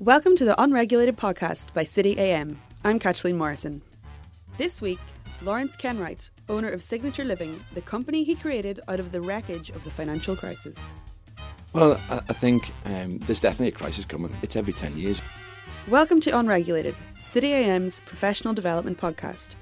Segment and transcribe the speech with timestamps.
[0.00, 2.60] Welcome to the Unregulated Podcast by City AM.
[2.84, 3.82] I'm Kathleen Morrison.
[4.56, 5.00] This week,
[5.42, 9.82] Lawrence Kenwright, owner of Signature Living, the company he created out of the wreckage of
[9.82, 10.92] the financial crisis.
[11.72, 14.32] Well, I, think um, there's definitely a crisis coming.
[14.40, 15.20] It's every 10 years.
[15.88, 19.56] Welcome to Unregulated, City AM's professional development podcast.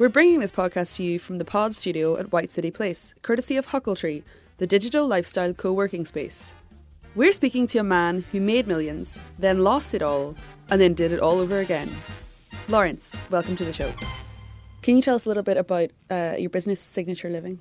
[0.00, 3.56] We're bringing this podcast to you from the Pod Studio at White City Place, courtesy
[3.56, 4.24] of Huckletree,
[4.58, 6.56] the digital lifestyle co working space.
[7.16, 10.36] We're speaking to a man who made millions, then lost it all,
[10.70, 11.90] and then did it all over again.
[12.68, 13.92] Lawrence, welcome to the show.
[14.82, 17.58] Can you tell us a little bit about uh, your business, Signature Living?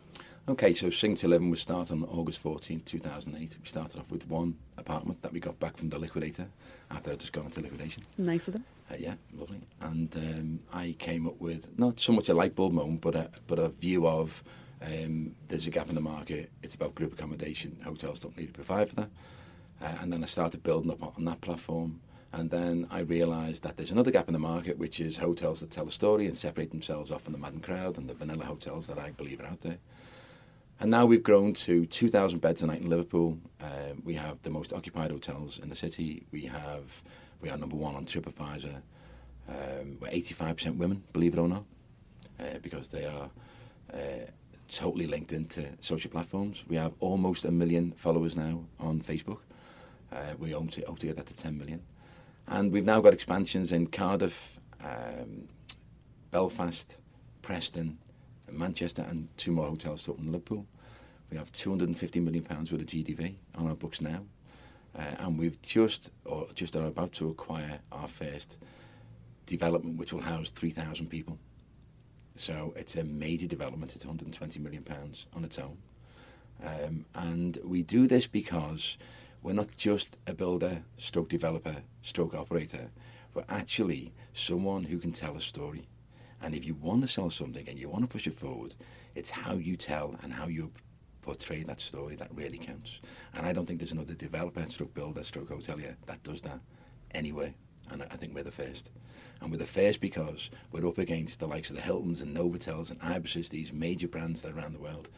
[0.47, 3.57] Okay, so Signature Living was started on August 14, 2008.
[3.59, 6.47] We started off with one apartment that we got back from the liquidator
[6.91, 8.03] after I'd just gone into liquidation.
[8.19, 8.65] Nice of them.
[8.91, 9.61] Uh, yeah, lovely.
[9.81, 13.31] And um, I came up with not so much a light bulb moment, but a,
[13.47, 14.43] but a view of
[14.81, 16.49] um, there's a gap in the market.
[16.63, 17.77] It's about group accommodation.
[17.83, 19.09] Hotels don't really provide for that.
[19.81, 22.01] Uh, and then I started building up on that platform.
[22.31, 25.71] And then I realised that there's another gap in the market, which is hotels that
[25.71, 28.87] tell a story and separate themselves off from the Madden crowd and the vanilla hotels
[28.87, 29.79] that I believe are out there.
[30.79, 33.39] And now we've grown to 2,000 beds a night in Liverpool.
[33.59, 36.25] Uh, we have the most occupied hotels in the city.
[36.31, 37.01] We have
[37.41, 38.81] we are number one on TripAdvisor.
[39.47, 41.63] Um, we're 85% women, believe it or not,
[42.39, 43.29] uh, because they are
[43.93, 44.25] uh,
[44.69, 46.63] totally linked into social platforms.
[46.67, 49.39] We have almost a million followers now on Facebook.
[50.11, 51.81] Uh, we hope to, hope to get that to 10 million.
[52.47, 55.47] And we've now got expansions in Cardiff, um,
[56.31, 56.97] Belfast,
[57.41, 57.97] Preston,
[58.51, 60.65] Manchester, and two more hotels to open in Liverpool.
[61.29, 64.21] We have 250 million pounds worth of GDV on our books now,
[64.97, 68.57] uh, and we've just or just are about to acquire our first
[69.45, 71.37] development, which will house 3,000 people.
[72.39, 73.95] So it's a major development.
[73.95, 75.77] It's 120 million pounds on its own,
[76.63, 78.97] um, and we do this because
[79.43, 82.91] we're not just a builder, stroke developer, stroke operator.
[83.33, 85.89] We're actually someone who can tell a story.
[86.41, 88.73] And if you want to sell something and you want to push it forward,
[89.15, 90.71] it's how you tell and how you
[91.21, 93.01] portray that story that really counts.
[93.33, 96.61] And I don't think there's another developer, stroke builder, stroke hotelier that does that
[97.11, 97.53] anyway.
[97.89, 98.91] And I think we're the first.
[99.41, 102.91] And we're the first because we're up against the likes of the Hiltons and Novotels
[102.91, 105.09] and Ibises, these major brands that are around the world.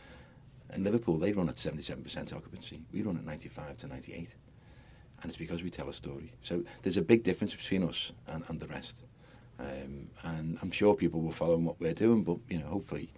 [0.74, 2.82] In Liverpool, they run at 77% occupancy.
[2.94, 4.36] We run at 95 to 98.
[5.22, 6.34] And it's because we tell a story.
[6.42, 9.04] So there's a big difference between us and, and the rest.
[9.60, 13.12] Um, and I'm sure people will follow what we're doing, but you know, hopefully,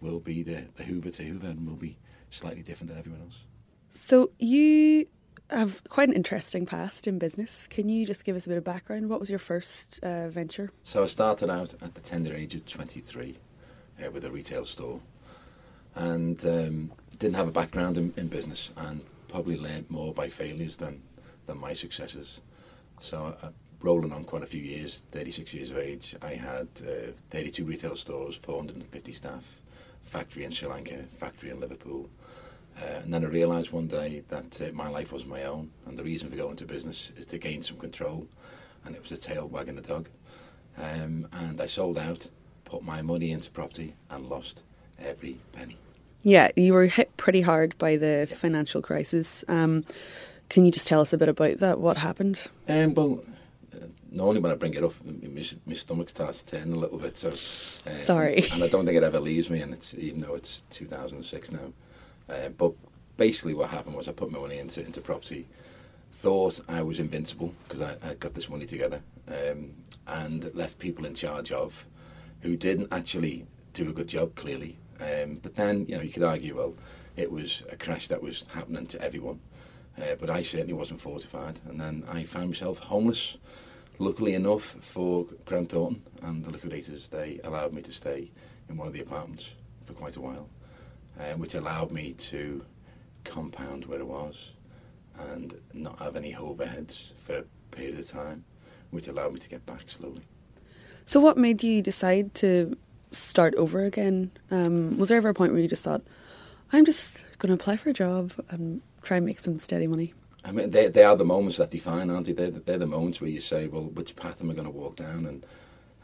[0.00, 1.98] we'll be the, the Hoover to Hoover, and we'll be
[2.30, 3.44] slightly different than everyone else.
[3.90, 5.06] So you
[5.50, 7.66] have quite an interesting past in business.
[7.66, 9.08] Can you just give us a bit of background?
[9.08, 10.70] What was your first uh, venture?
[10.84, 13.36] So I started out at the tender age of 23
[14.04, 15.00] uh, with a retail store,
[15.94, 20.76] and um, didn't have a background in, in business, and probably learned more by failures
[20.76, 21.02] than
[21.46, 22.40] than my successes.
[23.00, 23.36] So.
[23.42, 23.48] I,
[23.82, 27.96] rolling on quite a few years, 36 years of age, I had uh, 32 retail
[27.96, 29.62] stores, 450 staff,
[30.02, 32.08] factory in Sri Lanka, factory in Liverpool.
[32.78, 35.98] Uh, and then I realised one day that uh, my life was my own, and
[35.98, 38.26] the reason for going into business is to gain some control,
[38.84, 40.08] and it was a tail wagging the dog.
[40.78, 42.28] Um, and I sold out,
[42.64, 44.62] put my money into property, and lost
[44.98, 45.76] every penny.
[46.22, 48.36] Yeah, you were hit pretty hard by the yeah.
[48.36, 49.44] financial crisis.
[49.48, 49.84] Um,
[50.48, 51.80] can you just tell us a bit about that?
[51.80, 52.48] What happened?
[52.68, 53.22] Um, well,
[54.10, 57.16] normally when I bring it up, my, my stomach starts turning a little bit.
[57.16, 59.60] So uh, sorry, and, I don't think it ever leaves me.
[59.60, 61.72] And it's even though it's 2006 now,
[62.30, 62.72] uh, but
[63.16, 65.46] basically what happened was I put my money into into property,
[66.12, 69.72] thought I was invincible because I, I got this money together, um,
[70.06, 71.86] and left people in charge of
[72.40, 74.78] who didn't actually do a good job clearly.
[75.00, 76.74] Um, but then you know you could argue well
[77.16, 79.40] it was a crash that was happening to everyone.
[79.98, 83.36] Uh, but I certainly wasn't fortified, and then I found myself homeless
[84.00, 88.30] luckily enough for Grant Thornton and the liquidators, they allowed me to stay
[88.68, 89.52] in one of the apartments
[89.84, 90.48] for quite a while,
[91.20, 92.64] uh, which allowed me to
[93.24, 94.52] compound where it was
[95.18, 98.44] and not have any overheads for a period of time,
[98.90, 100.22] which allowed me to get back slowly.
[101.04, 102.76] So, what made you decide to
[103.10, 104.30] start over again?
[104.50, 106.02] Um, was there ever a point where you just thought,
[106.72, 110.14] I'm just going to apply for a job and try and make some steady money?
[110.44, 112.32] I mean, they, they are the moments that define, aren't they?
[112.32, 114.96] They're, they're the moments where you say, well, which path am I going to walk
[114.96, 115.26] down?
[115.26, 115.44] And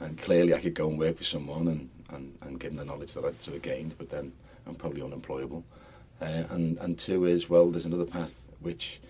[0.01, 2.85] and clearly I could go and work for someone and, and, and give them the
[2.85, 4.33] knowledge that I'd sort of gained, but then
[4.67, 5.65] I'm probably unemployable.
[6.21, 9.01] Uh, and, and two is, well, there's another path which,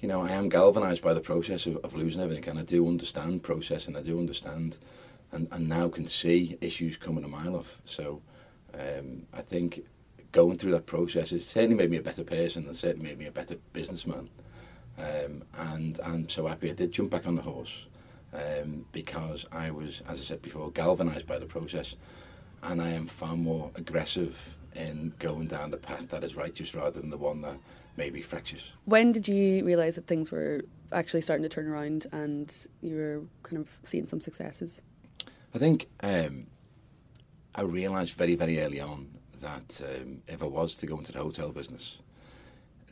[0.00, 2.86] you know, I am galvanised by the process of, of losing everything, and I do
[2.86, 4.78] understand process, and I do understand,
[5.32, 7.82] and, and now can see issues coming a mile off.
[7.84, 8.22] So
[8.74, 9.86] um, I think
[10.30, 13.26] going through that process has certainly made me a better person and certainly made me
[13.26, 14.30] a better businessman.
[14.98, 17.86] Um, and I'm so happy I did jump back on the horse
[18.32, 21.96] um, because I was, as I said before, galvanised by the process.
[22.62, 27.00] And I am far more aggressive in going down the path that is righteous rather
[27.00, 27.56] than the one that
[27.96, 28.72] may be fractious.
[28.84, 33.22] When did you realise that things were actually starting to turn around and you were
[33.42, 34.80] kind of seeing some successes?
[35.54, 36.46] I think um,
[37.54, 39.08] I realised very, very early on
[39.40, 41.98] that um, if I was to go into the hotel business,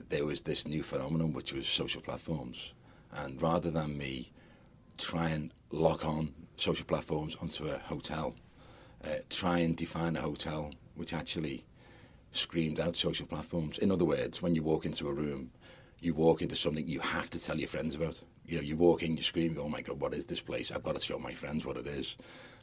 [0.08, 2.74] there was this new phenomenon which was social platforms.
[3.12, 4.32] And rather than me
[4.98, 8.34] try and lock on social platforms onto a hotel,
[9.04, 11.64] uh, try and define a hotel which actually
[12.32, 13.78] screamed out social platforms.
[13.78, 15.50] In other words, when you walk into a room,
[16.00, 18.20] you walk into something you have to tell your friends about.
[18.46, 20.72] You know, you walk in, you scream, oh my God, what is this place?
[20.72, 22.16] I've got to show my friends what it is.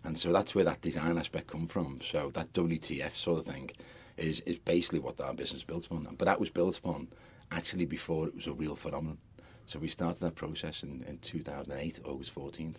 [0.04, 2.00] And so that's where that design aspect come from.
[2.02, 3.72] So that WTF sort of thing
[4.18, 6.08] is, is basically what our business built upon.
[6.18, 7.10] But that was built upon
[7.52, 9.18] actually before it was a real phenomenon.
[9.66, 12.78] So we started that process in, in 2008, August 14th.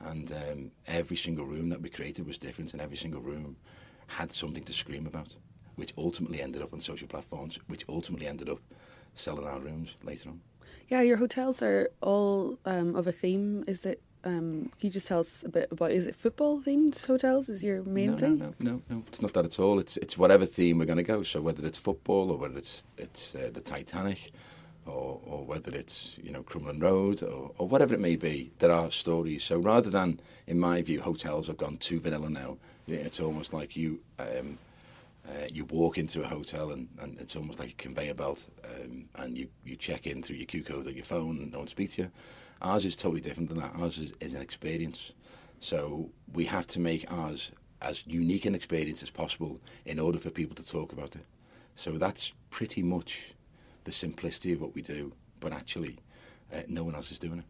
[0.00, 3.56] And um, every single room that we created was different, and every single room
[4.06, 5.34] had something to scream about,
[5.78, 8.58] which ultimately ended up on social platforms, which ultimately ended up
[9.14, 10.40] selling our rooms later on.
[10.88, 13.64] Yeah, your hotels are all um, of a theme.
[13.66, 14.02] Is it?
[14.24, 15.92] Um, can you just tell us a bit about?
[15.92, 17.48] Is it football themed hotels?
[17.48, 18.38] Is your main no, thing?
[18.38, 19.04] No, no, no, no.
[19.06, 19.78] It's not that at all.
[19.78, 21.22] It's it's whatever theme we're going to go.
[21.22, 24.32] So whether it's football or whether it's it's uh, the Titanic,
[24.86, 28.72] or or whether it's you know Crumlin Road or, or whatever it may be, there
[28.72, 29.44] are stories.
[29.44, 32.58] So rather than, in my view, hotels have gone too vanilla now.
[32.88, 34.00] It's almost like you.
[34.18, 34.58] Um,
[35.28, 39.08] uh, you walk into a hotel and, and it's almost like a conveyor belt um,
[39.16, 41.68] and you, you check in through your Q code on your phone and no one
[41.68, 42.10] speaks to you.
[42.62, 43.72] Ours is totally different than that.
[43.74, 45.12] Ours is, is an experience.
[45.60, 47.52] So we have to make ours
[47.82, 51.24] as unique an experience as possible in order for people to talk about it.
[51.76, 53.34] So that's pretty much
[53.84, 55.98] the simplicity of what we do, but actually
[56.52, 57.44] uh, no one else is doing it.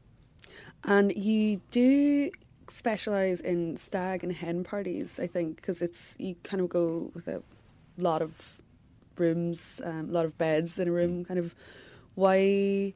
[0.84, 2.30] And you do
[2.68, 7.28] specialize in stag and hen parties, I think, because it's you kind of go with
[7.28, 7.42] a
[8.02, 8.60] lot of
[9.16, 11.24] rooms, um, a lot of beds in a room.
[11.24, 11.54] Kind of,
[12.14, 12.94] why,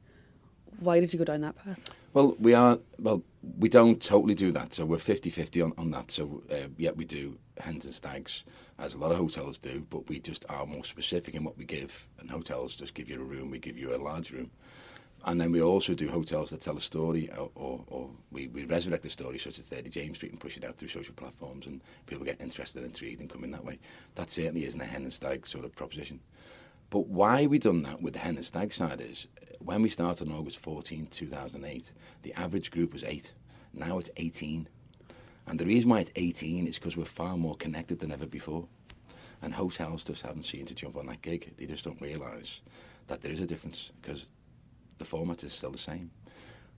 [0.79, 1.89] why did you go down that path?
[2.13, 3.23] Well, we are well.
[3.59, 6.11] We don't totally do that, so we're 50-50 on, on that.
[6.11, 8.45] So uh, yeah, we do hens and stags,
[8.79, 11.65] as a lot of hotels do, but we just are more specific in what we
[11.65, 12.07] give.
[12.19, 14.51] And hotels just give you a room, we give you a large room.
[15.25, 18.65] And then we also do hotels that tell a story, or, or, or we, we
[18.65, 21.65] resurrect a story, such as 30 James Street, and push it out through social platforms,
[21.65, 23.79] and people get interested and intrigued and come in that way.
[24.15, 26.19] That certainly isn't a hen and stag sort of proposition.
[26.89, 29.27] But why we done that with the hen and stag side is
[29.59, 31.91] when we started on August 14, 2008,
[32.21, 33.31] the average group was eight.
[33.73, 34.67] Now it's 18.
[35.47, 38.67] And the reason why it's 18 is because we're far more connected than ever before.
[39.41, 41.53] And hotels just haven't seen to jump on that gig.
[41.57, 42.61] They just don't realise
[43.07, 44.27] that there is a difference because
[45.03, 46.11] the format is still the same.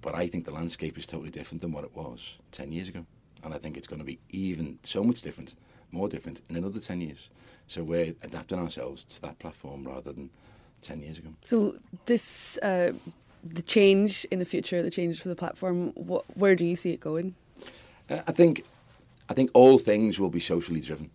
[0.02, 3.06] But I think the landscape is totally different than what it was 10 years ago.
[3.44, 5.56] And I think it's going to be even so much different,
[5.92, 7.30] more different in another 10 years.
[7.68, 10.30] So we're adapting ourselves to that platform rather than
[10.82, 11.30] 10 years ago.
[11.46, 11.76] So
[12.06, 12.94] this, uh,
[13.44, 16.92] the change in the future, the change for the platform, what, where do you see
[16.92, 17.36] it going?
[18.10, 18.64] Uh, I think,
[19.30, 21.12] I think all things will be socially driven.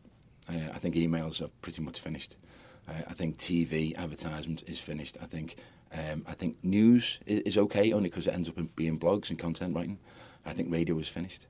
[0.49, 2.37] Uh, I think emails are pretty much finished.
[2.89, 5.17] Uh, I think TV advertisement is finished.
[5.23, 5.57] I think
[5.93, 9.31] um, I think news is, is okay only because it ends up in being blogs
[9.31, 9.99] and content writing.
[10.47, 11.47] I think radio is finished.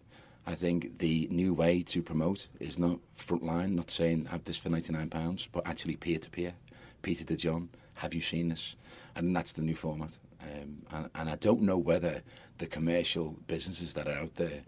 [0.47, 4.71] I think the new way to promote is not frontline, not saying have this for
[4.71, 6.55] ninety nine pounds, but actually peer to peer,
[7.03, 7.69] Peter to John.
[7.99, 8.77] Have you seen this?
[9.15, 10.17] And that's the new format.
[10.43, 12.23] Um, and, and I don't know whether
[12.57, 14.63] the commercial businesses that are out there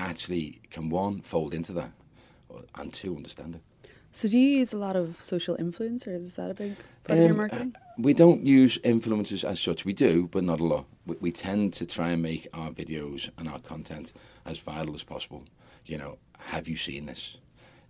[0.00, 1.92] actually can one fold into that,
[2.76, 3.62] and two understand it.
[4.18, 6.24] So do you use a lot of social influencers?
[6.24, 7.72] Is that a big part um, of your marketing?
[7.76, 9.84] Uh, we don't use influencers as such.
[9.84, 10.86] We do, but not a lot.
[11.06, 14.12] We, we, tend to try and make our videos and our content
[14.44, 15.44] as viral as possible.
[15.86, 17.38] You know, have you seen this?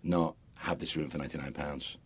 [0.02, 1.97] Not have this room for ninety nine pounds.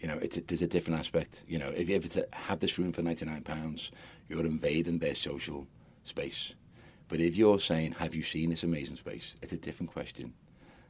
[0.00, 1.44] You know, it's a, there's a different aspect.
[1.46, 3.92] You know, if you ever have this room for ninety nine pounds,
[4.28, 5.68] you're invading their social
[6.02, 6.56] space.
[7.06, 9.36] But if you're saying, have you seen this amazing space?
[9.40, 10.34] It's a different question,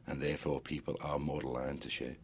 [0.07, 2.17] and therefore people are more aligned to share.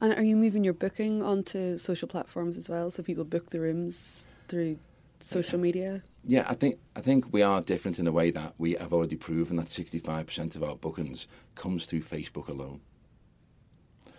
[0.00, 3.60] And are you moving your booking onto social platforms as well, so people book the
[3.60, 4.78] rooms through
[5.20, 6.02] social media?
[6.24, 9.16] Yeah, I think I think we are different in a way that we have already
[9.16, 12.80] proven that 65% of our bookings comes through Facebook alone.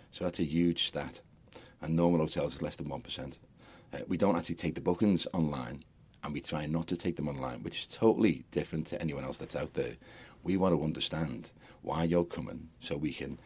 [0.09, 1.21] So that's a huge stat,
[1.81, 3.37] and normal hotels is less than one percent.
[3.93, 5.83] Uh, we don't actually take the bookings online,
[6.23, 9.37] and we try not to take them online, which is totally different to anyone else
[9.37, 9.95] that's out there.
[10.43, 11.51] We want to understand
[11.83, 13.37] why you're coming, so we can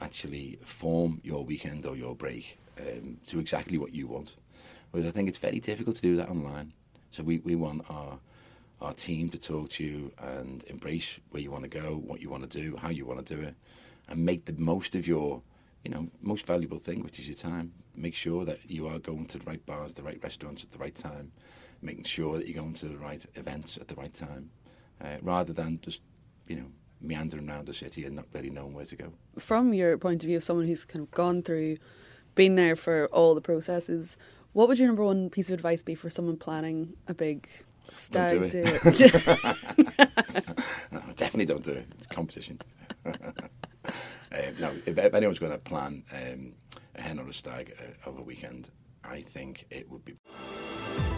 [0.00, 4.36] actually form your weekend or your break um, to exactly what you want.
[4.90, 6.72] Whereas I think it's very difficult to do that online.
[7.10, 8.18] So we, we want our
[8.80, 12.28] our team to talk to you and embrace where you want to go, what you
[12.28, 13.54] want to do, how you want to do it,
[14.08, 15.40] and make the most of your,
[15.82, 17.72] you know, most valuable thing, which is your time.
[17.94, 20.78] Make sure that you are going to the right bars, the right restaurants at the
[20.78, 21.32] right time,
[21.80, 24.50] making sure that you're going to the right events at the right time,
[25.02, 26.02] uh, rather than just,
[26.46, 29.12] you know, meandering around the city and not really knowing where to go.
[29.38, 31.76] From your point of view of someone who's kind of gone through,
[32.34, 34.16] been there for all the processes,
[34.52, 37.48] what would your number one piece of advice be for someone planning a big
[37.94, 39.14] stag Don't do it.
[40.90, 41.86] no, definitely don't do it.
[41.98, 42.60] It's competition.
[43.04, 43.14] um,
[44.58, 46.54] no, if, if anyone's going to plan um,
[46.94, 48.70] a hen or a stag uh, over a weekend,
[49.04, 50.14] I think it would be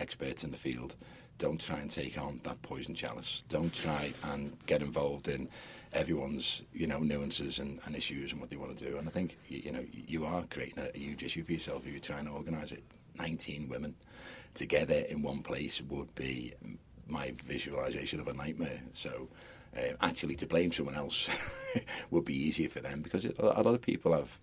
[0.00, 0.96] experts in the field.
[1.38, 3.44] Don't try and take on that poison chalice.
[3.48, 5.48] Don't try and get involved in
[5.92, 8.96] everyone's, you know, nuances and, and issues and what they want to do.
[8.98, 11.86] And I think, y- you know, you are creating a, a huge issue for yourself
[11.86, 12.82] if you're trying to organise it.
[13.18, 13.94] 19 women
[14.54, 16.52] together in one place would be
[17.06, 18.80] my visualisation of a nightmare.
[18.92, 19.28] So
[19.76, 21.28] uh, actually to blame someone else
[22.10, 24.38] would be easier for them because a lot of people have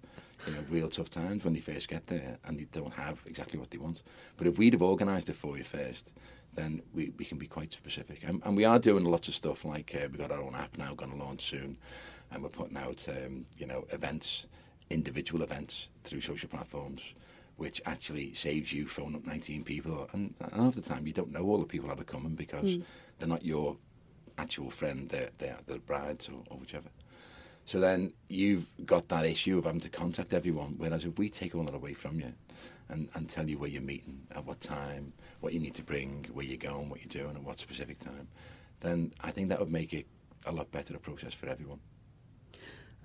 [0.45, 3.59] you know real tough times when they first get there and they don't have exactly
[3.59, 4.03] what they want.
[4.37, 6.11] But if we'd have organised it for you first,
[6.53, 8.23] then we, we can be quite specific.
[8.23, 10.77] And, and we are doing lots of stuff like uh, we've got our own app
[10.77, 11.77] now going to launch soon,
[12.31, 14.47] and we're putting out um, you know events,
[14.89, 17.13] individual events through social platforms.
[17.55, 21.31] Which actually saves you phoning up 19 people, and, and half the time you don't
[21.31, 22.77] know all the people that are coming because
[23.17, 23.77] they're not your
[24.37, 26.89] actual friend, they're, they're, they're brides or, or whichever.
[27.67, 30.75] So then you've got that issue of having to contact everyone.
[30.77, 32.31] Whereas if we take all that away from you
[32.87, 36.25] and, and tell you where you're meeting, at what time, what you need to bring,
[36.31, 38.29] where you're going, what you're doing, at what specific time,
[38.79, 40.07] then I think that would make it
[40.45, 41.81] a lot better a process for everyone.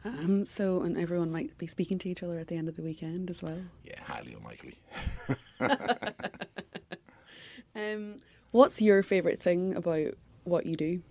[0.04, 2.82] um, so, and everyone might be speaking to each other at the end of the
[2.82, 3.58] weekend as well.
[3.84, 4.78] Yeah, highly unlikely.
[7.74, 8.16] Um,
[8.50, 10.14] what's your favourite thing about
[10.44, 11.02] what you do?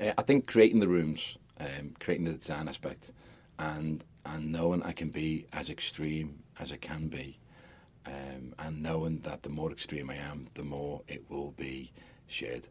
[0.00, 3.12] Uh, I think creating the rooms, um, creating the design aspect,
[3.58, 7.38] and and knowing I can be as extreme as I can be,
[8.06, 11.92] um, and knowing that the more extreme I am, the more it will be
[12.26, 12.68] shared.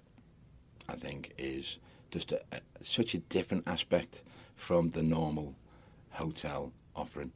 [0.87, 1.79] I think is
[2.11, 4.23] just a, a, such a different aspect
[4.55, 5.55] from the normal
[6.11, 7.31] hotel offering.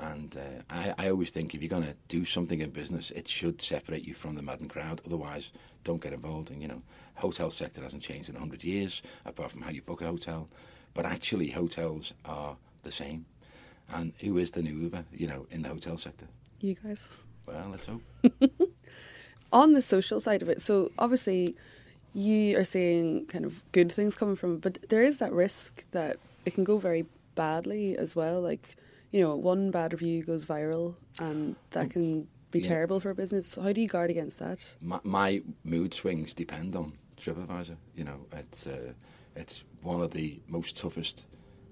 [0.00, 3.26] And uh, I, I always think if you're going to do something in business, it
[3.26, 5.02] should separate you from the madden crowd.
[5.04, 5.52] Otherwise,
[5.84, 6.50] don't get involved.
[6.50, 6.82] And you know,
[7.16, 10.48] hotel sector hasn't changed in hundred years, apart from how you book a hotel.
[10.94, 13.26] But actually, hotels are the same.
[13.92, 15.04] And who is the new Uber?
[15.12, 16.26] You know, in the hotel sector.
[16.60, 17.08] You guys.
[17.46, 18.02] Well, let's hope.
[19.52, 21.56] On the social side of it, so obviously
[22.12, 25.86] you are seeing kind of good things coming from it, but there is that risk
[25.92, 28.40] that it can go very badly as well.
[28.42, 28.76] Like,
[29.10, 32.68] you know, one bad review goes viral and that can be Yeah.
[32.68, 33.54] terrible for a business.
[33.56, 34.76] How do you guard against that?
[34.80, 37.76] my, my mood swings depend on TripAdvisor.
[37.94, 38.92] You know, it's uh,
[39.36, 41.26] it's one of the most toughest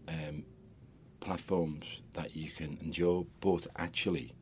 [0.09, 0.45] um,
[1.21, 3.27] platforms that you can endure.
[3.41, 4.35] But actually,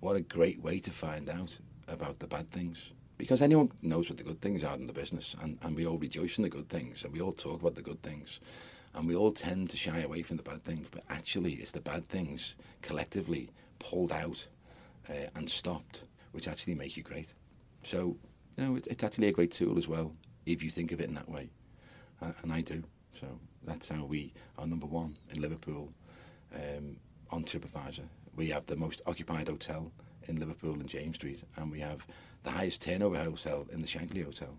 [0.00, 2.92] what a great way to find out about the bad things.
[3.18, 5.96] Because anyone knows what the good things are in the business, and, and we all
[5.98, 8.40] rejoice in the good things, and we all talk about the good things,
[8.96, 10.88] and we all tend to shy away from the bad things.
[10.90, 14.48] But actually, it's the bad things collectively pulled out
[15.08, 17.34] uh, and stopped, which actually make you great.
[17.82, 18.16] So,
[18.56, 20.12] you know, it, it's actually a great tool as well
[20.46, 21.50] if you think of it in that way,
[22.20, 22.82] and, and I do.
[23.20, 23.26] So
[23.64, 25.92] that's how we are number one in Liverpool
[26.54, 26.96] um,
[27.30, 28.08] on TripAdvisor.
[28.34, 29.92] We have the most occupied hotel
[30.28, 32.06] in Liverpool in James Street, and we have
[32.44, 34.56] the highest turnover hotel in the Shankly Hotel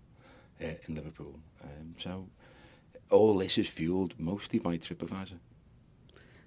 [0.62, 1.38] uh, in Liverpool.
[1.62, 2.26] Um, so
[3.10, 5.38] all this is fueled mostly by TripAdvisor.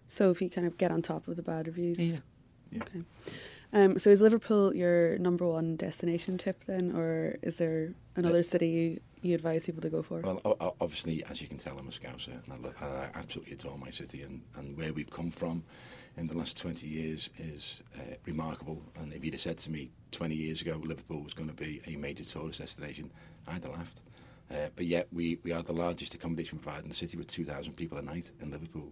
[0.07, 1.99] So if you kind of get on top of the bad reviews.
[1.99, 2.19] Yeah.
[2.71, 2.83] Yeah.
[2.83, 3.01] Okay.
[3.73, 8.67] Um, so is Liverpool your number one destination tip then, or is there another city
[8.67, 10.19] you, you advise people to go for?
[10.19, 10.41] Well,
[10.81, 13.89] obviously, as you can tell, I'm a Scouser, and I, lo- I absolutely adore my
[13.89, 15.63] city, and, and where we've come from
[16.17, 18.81] in the last 20 years is uh, remarkable.
[18.99, 21.79] And if you'd have said to me 20 years ago Liverpool was going to be
[21.87, 23.09] a major tourist destination,
[23.47, 24.01] I'd have laughed.
[24.49, 27.73] Uh, but yet, we, we are the largest accommodation provider in the city with 2,000
[27.73, 28.91] people a night in Liverpool.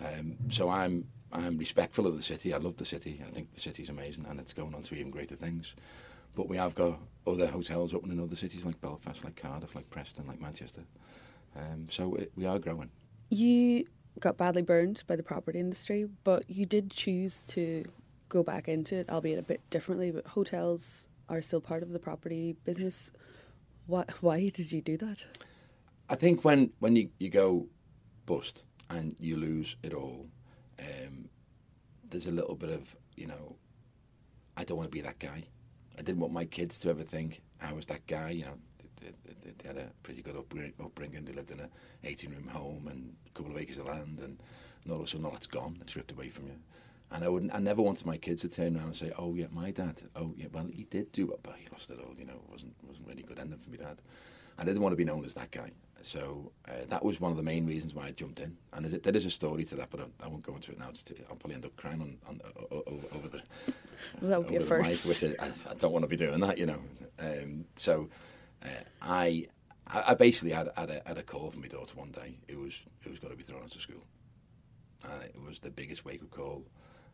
[0.00, 2.54] Um, so I'm I'm respectful of the city.
[2.54, 3.20] I love the city.
[3.26, 5.74] I think the city's amazing, and it's going on to even greater things.
[6.36, 9.90] But we have got other hotels open in other cities like Belfast, like Cardiff, like
[9.90, 10.82] Preston, like Manchester.
[11.56, 12.90] Um, so it, we are growing.
[13.30, 13.84] You
[14.20, 17.84] got badly burned by the property industry, but you did choose to
[18.28, 20.12] go back into it, albeit a bit differently.
[20.12, 23.10] But hotels are still part of the property business.
[23.86, 25.24] What, why did you do that?
[26.08, 27.66] I think when, when you, you go
[28.26, 30.26] bust and you lose it all,
[30.78, 31.28] um,
[32.08, 33.56] there's a little bit of, you know,
[34.56, 35.44] I don't want to be that guy.
[35.98, 38.30] I didn't want my kids to ever think I was that guy.
[38.30, 38.54] You know,
[39.00, 41.24] they, they, they had a pretty good upbringing.
[41.24, 41.68] They lived in a
[42.04, 44.40] 18 room home and a couple of acres of land, and,
[44.84, 45.78] and all of a sudden, all that's gone.
[45.80, 46.56] It's ripped away from you.
[47.12, 47.54] And I wouldn't.
[47.54, 50.02] I never wanted my kids to turn around and say, "Oh yeah, my dad.
[50.16, 52.14] Oh yeah, well he did do it, but he lost it all.
[52.18, 54.00] You know, it wasn't wasn't really good ending for my dad."
[54.58, 55.70] I didn't want to be known as that guy.
[56.00, 58.56] So uh, that was one of the main reasons why I jumped in.
[58.72, 60.90] And there is a story to that, but I, I won't go into it now.
[60.90, 63.42] It's too, I'll probably end up crying on, on o- o- over the
[64.20, 65.08] Well, that would be a the mic, first.
[65.08, 66.78] which I, I don't want to be doing that, you know.
[67.18, 68.10] Um, so
[68.62, 68.68] uh,
[69.02, 69.46] I,
[69.88, 72.36] I I basically had, had, a, had a call from my daughter one day.
[72.48, 74.02] It was it was going to be thrown out of school.
[75.04, 76.64] And it was the biggest wake up call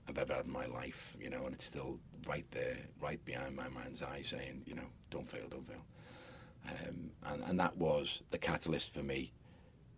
[0.08, 3.54] I've ever had in my life, you know, and it's still right there, right behind
[3.56, 5.84] my mind's eye, saying, you know, don't fail, don't fail.
[6.68, 9.32] Um, and, and that was the catalyst for me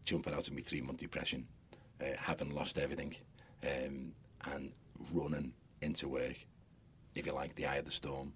[0.05, 1.47] jumping out of my three month depression,
[2.01, 3.15] uh, having lost everything,
[3.65, 4.13] um,
[4.53, 4.73] and
[5.13, 6.37] running into work,
[7.15, 8.33] if you like, the eye of the storm,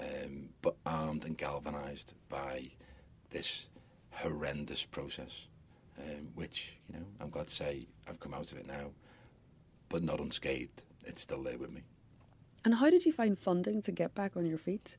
[0.00, 2.68] um, but armed and galvanised by
[3.30, 3.68] this
[4.10, 5.46] horrendous process,
[5.98, 8.90] um, which, you know, I'm glad to say I've come out of it now,
[9.88, 10.82] but not unscathed.
[11.04, 11.82] It's still there with me.
[12.64, 14.96] And how did you find funding to get back on your feet?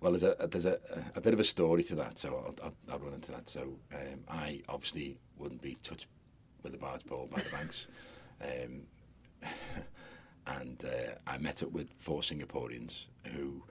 [0.00, 0.78] Well, there's a there's a,
[1.16, 3.48] a bit of a story to that, so I'll, I'll, I'll run into that.
[3.48, 6.08] So um, I obviously wouldn't be touched
[6.62, 7.88] with a barge pole by the banks,
[8.42, 9.48] um,
[10.60, 13.62] and uh, I met up with four Singaporeans who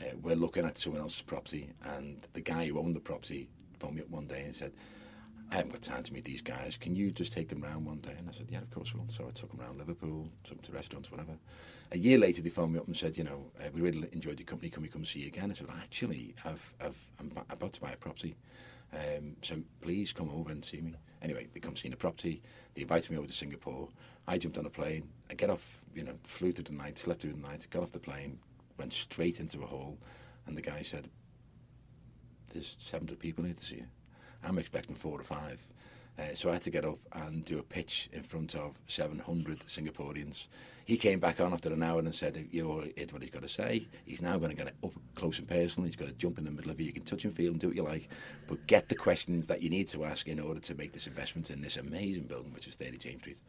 [0.00, 3.96] uh, were looking at someone else's property, and the guy who owned the property phoned
[3.96, 4.72] me up one day and said,
[5.50, 6.76] I haven't got time to meet these guys.
[6.76, 8.14] Can you just take them round one day?
[8.18, 9.06] And I said, yeah, of course will.
[9.08, 11.38] So I took them around Liverpool, took them to restaurants, whatever.
[11.92, 14.38] A year later, they phoned me up and said, you know, uh, we really enjoyed
[14.38, 14.68] your company.
[14.68, 15.50] Can we come see you again?
[15.50, 18.36] I said, actually, I've, I've, I'm about to buy a property.
[18.92, 20.94] Um, so please come over and see me.
[21.22, 22.42] Anyway, they come see the property.
[22.74, 23.88] They invited me over to Singapore.
[24.26, 25.08] I jumped on a plane.
[25.30, 27.92] I get off, you know, flew through the night, slept through the night, got off
[27.92, 28.38] the plane,
[28.78, 29.96] went straight into a hall.
[30.46, 31.08] And the guy said,
[32.52, 33.86] there's 700 people here to see you.
[34.44, 35.60] I'm expecting four or five.
[36.18, 39.60] Uh, so I had to get up and do a pitch in front of 700
[39.60, 40.48] Singaporeans.
[40.84, 43.48] He came back on after an hour and said, you heard what he's got to
[43.48, 43.86] say.
[44.04, 45.86] He's now going to get it up close and personal.
[45.86, 46.86] He's got to jump in the middle of you.
[46.86, 48.08] You can touch and feel and do what you like,
[48.48, 51.50] but get the questions that you need to ask in order to make this investment
[51.50, 53.40] in this amazing building, which is 30 James Street.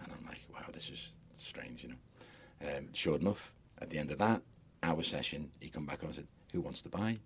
[0.00, 2.76] And I'm like, wow, this is strange, you know.
[2.76, 4.42] Um, sure enough, at the end of that
[4.82, 7.18] hour session, he come back on and said, who wants to buy?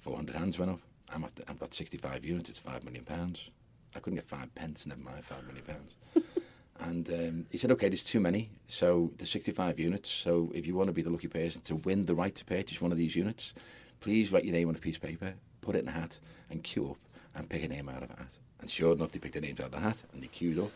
[0.00, 0.80] 400 hands went up.
[1.12, 3.50] I'm after, I've got 65 units, it's 5 million pounds.
[3.94, 5.96] I couldn't get five pence, never mind 5 million pounds.
[6.80, 8.50] and um, he said, okay, there's too many.
[8.66, 10.08] So there's 65 units.
[10.08, 12.80] So if you want to be the lucky person to win the right to purchase
[12.80, 13.54] one of these units,
[14.00, 16.20] please write your name on a piece of paper, put it in a hat,
[16.50, 16.98] and queue up
[17.34, 18.38] and pick a name out of a hat.
[18.60, 20.70] And sure enough, they picked the names out of the hat and they queued up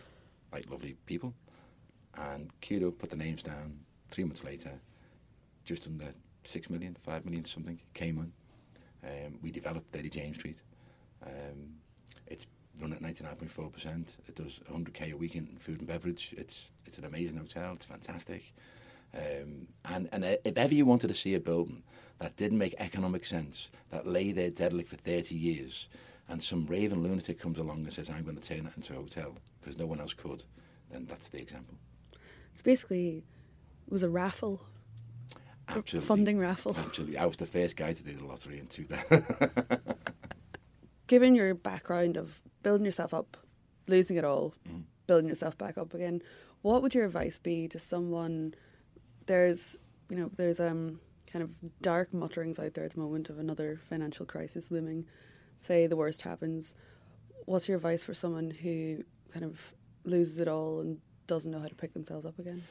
[0.53, 1.35] like lovely people
[2.17, 3.79] and queued up, put the names down.
[4.11, 4.71] Three months later,
[5.65, 6.13] just under
[6.45, 8.33] 6 million, 5 million something came on.
[9.05, 10.63] Um, we developed 30 James Street.
[11.25, 11.75] Um,
[12.27, 12.47] it's
[12.81, 14.17] run at 99.4%.
[14.29, 16.35] It does 100k a week in food and beverage.
[16.37, 17.73] It's it's an amazing hotel.
[17.75, 18.53] It's fantastic.
[19.15, 21.83] Um, and and if ever you wanted to see a building
[22.19, 25.89] that didn't make economic sense, that lay there derelict for 30 years,
[26.29, 28.97] and some raven lunatic comes along and says, I'm going to turn that into a
[28.97, 30.43] hotel because no one else could,
[30.91, 31.75] then that's the example.
[32.53, 33.23] It's basically
[33.87, 34.61] it was a raffle,
[35.69, 36.07] Absolutely.
[36.07, 36.77] funding raffle.
[36.79, 37.17] Absolutely.
[37.19, 39.81] I was the first guy to do the lottery in 2000.
[41.07, 43.37] Given your background of building yourself up,
[43.89, 44.85] losing it all, Mm.
[45.07, 46.23] building yourself back up again,
[46.63, 48.55] what would your advice be to someone?
[49.27, 49.77] There's,
[50.09, 51.01] you know, there's um
[51.31, 51.51] kind of
[51.83, 55.07] dark mutterings out there at the moment of another financial crisis looming.
[55.59, 56.75] Say the worst happens.
[57.45, 59.75] What's your advice for someone who kind of
[60.05, 62.63] loses it all and doesn't know how to pick themselves up again?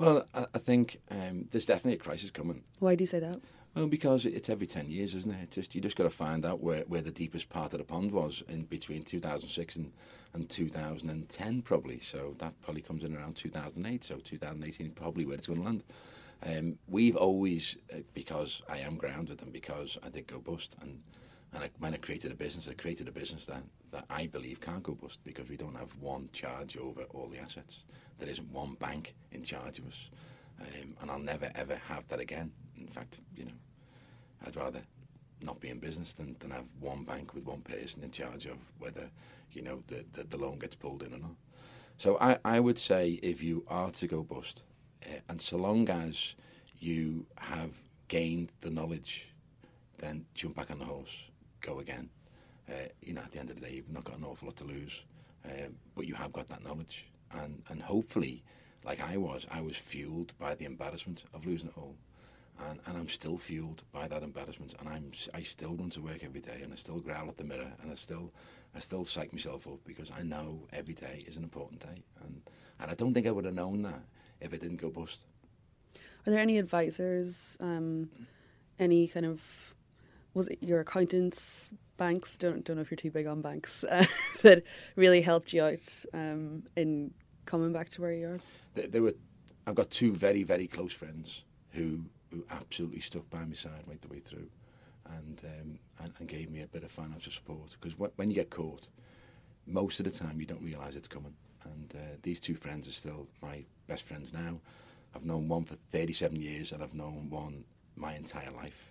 [0.00, 2.62] Well, I, I think um, there's definitely a crisis coming.
[2.78, 3.38] Why do you say that?
[3.76, 5.42] Well, because it's every 10 years, isn't it?
[5.42, 7.84] It's just You just got to find out where, where the deepest part of the
[7.84, 9.92] pond was in between 2006 and,
[10.32, 12.00] and 2010, probably.
[12.00, 14.02] So that probably comes in around 2008.
[14.02, 15.84] So 2018 probably where it's going to land.
[16.46, 20.98] Um, we've always, uh, because I am grounded and because I did go bust, and
[21.52, 24.60] and I, when I created a business, I created a business that, that I believe
[24.60, 27.84] can't go bust because we don't have one charge over all the assets.
[28.18, 30.10] There isn't one bank in charge of us.
[30.60, 32.52] Um, and I'll never ever have that again.
[32.78, 33.52] In fact, you know,
[34.46, 34.82] I'd rather
[35.42, 38.58] not be in business than, than have one bank with one person in charge of
[38.78, 39.10] whether,
[39.52, 41.34] you know, the, the, the loan gets pulled in or not.
[41.96, 44.62] So I, I would say if you are to go bust,
[45.06, 46.36] uh, and so long as
[46.78, 47.72] you have
[48.08, 49.30] gained the knowledge,
[49.98, 51.29] then jump back on the horse
[51.60, 52.10] go again.
[52.68, 54.56] Uh, you know, at the end of the day, you've not got an awful lot
[54.56, 55.02] to lose,
[55.44, 58.42] um, but you have got that knowledge, and and hopefully,
[58.84, 61.96] like I was, I was fueled by the embarrassment of losing it all,
[62.68, 66.22] and, and I'm still fueled by that embarrassment, and I'm I still run to work
[66.22, 68.32] every day, and I still growl at the mirror, and I still
[68.74, 72.42] I still psych myself up because I know every day is an important day, and
[72.78, 74.02] and I don't think I would have known that
[74.40, 75.24] if it didn't go bust.
[76.26, 78.10] Are there any advisors, um,
[78.78, 79.74] any kind of
[80.34, 82.36] was it your accountants, banks?
[82.36, 84.04] Don't don't know if you're too big on banks uh,
[84.42, 84.64] that
[84.96, 87.12] really helped you out um, in
[87.46, 88.38] coming back to where you are.
[88.74, 89.14] They, were.
[89.66, 94.00] I've got two very very close friends who who absolutely stuck by my side right
[94.00, 94.48] the way through,
[95.06, 98.34] and um, and, and, gave me a bit of financial support because when, when you
[98.34, 98.86] get caught,
[99.66, 101.34] most of the time you don't realise it's coming.
[101.64, 104.58] And uh, these two friends are still my best friends now.
[105.14, 107.64] I've known one for 37 years, and I've known one
[107.96, 108.89] my entire life.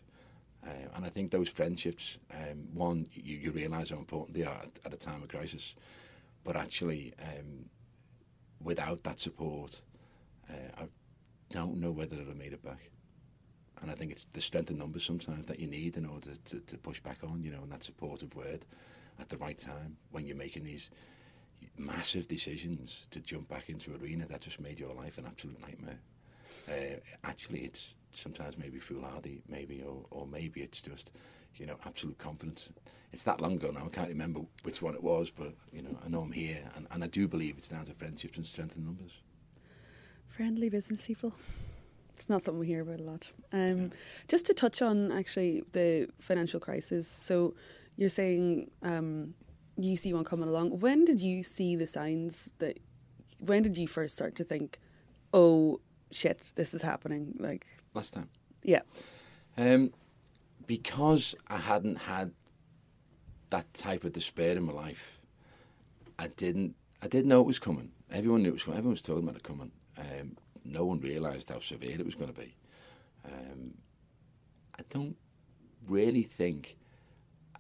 [0.65, 4.57] Uh, and I think those friendships, um, one, you, you realise how important they are
[4.57, 5.75] at, at a time of crisis,
[6.43, 7.65] but actually, um,
[8.61, 9.81] without that support,
[10.49, 10.87] uh, I
[11.49, 12.91] don't know whether I'd have made it back.
[13.81, 16.59] And I think it's the strength of numbers sometimes that you need in order to,
[16.59, 18.65] to push back on, you know, and that supportive word
[19.19, 20.89] at the right time when you're making these
[21.77, 25.99] massive decisions to jump back into arena that just made your life an absolute nightmare.
[26.69, 31.11] Uh, actually, it's sometimes maybe foolhardy, maybe, or, or maybe it's just,
[31.55, 32.71] you know, absolute confidence.
[33.11, 35.97] It's that long ago now, I can't remember which one it was, but, you know,
[36.05, 38.75] I know I'm here, and, and I do believe it's down to friendships and strength
[38.75, 39.21] in numbers.
[40.27, 41.33] Friendly business people.
[42.15, 43.29] It's not something we hear about a lot.
[43.53, 43.87] Um, yeah.
[44.27, 47.07] Just to touch on actually the financial crisis.
[47.07, 47.55] So
[47.95, 49.33] you're saying um,
[49.77, 50.79] you see one coming along.
[50.79, 52.77] When did you see the signs that?
[53.41, 54.79] When did you first start to think,
[55.33, 55.79] "Oh,
[56.11, 57.35] shit, this is happening.
[57.39, 58.29] Like last time.
[58.63, 58.81] Yeah.
[59.57, 59.93] Um,
[60.67, 62.31] because I hadn't had
[63.49, 65.21] that type of despair in my life,
[66.17, 66.75] I didn't.
[67.01, 67.91] I didn't know it was coming.
[68.11, 68.77] Everyone knew it was coming.
[68.77, 69.71] Everyone was talking about it coming.
[69.97, 72.53] Um, no one realised how severe it was going to be.
[73.25, 73.73] Um,
[74.77, 75.15] I don't
[75.87, 76.77] really think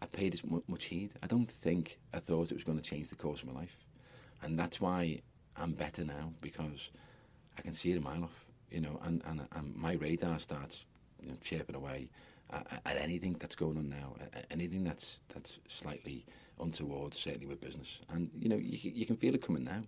[0.01, 1.13] I paid as much heed.
[1.23, 3.77] I don't think I thought it was going to change the course of my life,
[4.41, 5.21] and that's why
[5.57, 6.91] I'm better now because
[7.59, 10.85] I can see it a mile off, you know, and, and, and my radar starts
[11.21, 12.09] you know, chirping away
[12.51, 14.15] at, at, anything that's going on now,
[14.49, 16.25] anything that's that's slightly
[16.61, 17.99] untoward, certainly with business.
[18.09, 19.83] And, you know, you, you can feel it coming now.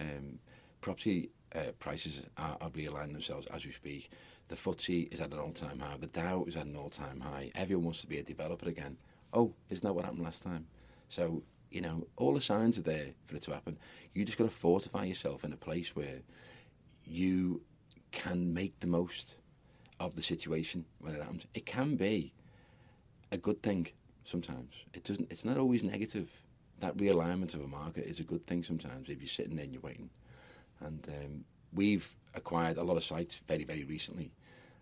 [0.00, 0.38] Um,
[0.80, 4.10] property uh, prices are, are realigning themselves as we speak.
[4.48, 5.98] The FTSE is at an all-time high.
[6.00, 7.50] The Dow is at an all-time high.
[7.54, 8.96] Everyone wants to be a developer again.
[9.34, 10.66] Oh, isn't that what happened last time?
[11.08, 13.78] So, you know, all the signs are there for it to happen.
[14.14, 16.22] You just got to fortify yourself in a place where
[17.06, 17.62] you
[18.10, 19.36] can make the most
[20.00, 21.46] of the situation when it happens.
[21.54, 22.32] It can be
[23.30, 23.88] a good thing
[24.24, 24.74] sometimes.
[24.94, 25.30] It doesn't.
[25.30, 26.30] It's not always negative.
[26.80, 29.72] That realignment of a market is a good thing sometimes if you're sitting there and
[29.72, 30.10] you're waiting.
[30.80, 34.32] And um, we've acquired a lot of sites very, very recently,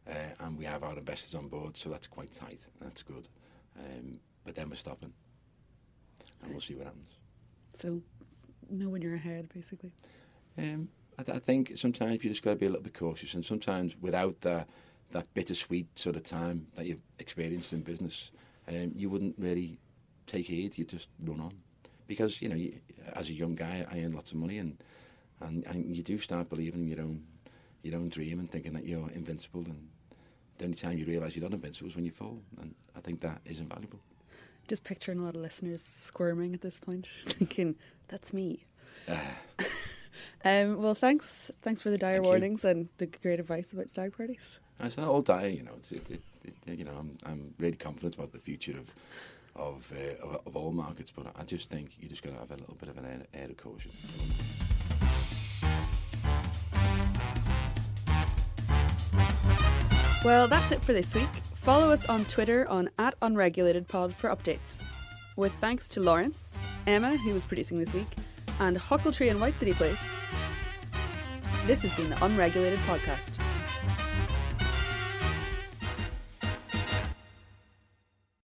[0.08, 2.66] uh, and we have our investors on board, so that's quite tight.
[2.80, 3.28] That's good.
[3.78, 5.12] Um, but then we're stopping,
[6.42, 7.10] and we'll see what happens.
[7.74, 8.02] So,
[8.70, 9.92] know when you're ahead, basically.
[10.58, 10.88] Um,
[11.20, 13.44] I, th- I think sometimes you just got to be a little bit cautious, and
[13.44, 14.68] sometimes without that
[15.12, 18.30] that bittersweet sort of time that you've experienced in business,
[18.68, 19.78] um, you wouldn't really
[20.26, 20.78] take heed.
[20.78, 21.52] You just run on
[22.06, 22.78] because you know, you,
[23.14, 24.78] as a young guy, I earn lots of money, and,
[25.40, 27.22] and and you do start believing in your own
[27.82, 29.64] your own dream and thinking that you're invincible.
[29.64, 29.88] And
[30.56, 33.20] the only time you realise you're not invincible is when you fall, and I think
[33.20, 34.00] that is invaluable.
[34.68, 37.74] Just picturing a lot of listeners squirming at this point, thinking,
[38.08, 38.64] "That's me."
[39.06, 39.18] Uh.
[40.44, 42.70] Um, well, thanks, thanks for the dire Thank warnings you.
[42.70, 44.58] and the great advice about stag parties.
[44.80, 45.74] It's not all dire, you know.
[45.76, 46.22] It's, it, it,
[46.66, 48.90] it, you know, I'm, I'm really confident about the future of
[49.56, 52.50] of, uh, of, of all markets, but I just think you just got to have
[52.50, 53.90] a little bit of an air, air of caution.
[60.24, 61.28] Well, that's it for this week.
[61.54, 64.84] Follow us on Twitter on at unregulatedpod for updates.
[65.36, 68.08] With thanks to Lawrence, Emma, who was producing this week,
[68.60, 69.98] and Huckletree and White City Place.
[71.66, 73.38] This has been the Unregulated Podcast.